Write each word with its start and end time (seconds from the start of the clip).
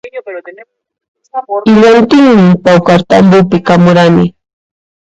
Killantinmi 1.65 2.51
pawkartambopi 2.63 3.57
kamurani 3.67 4.25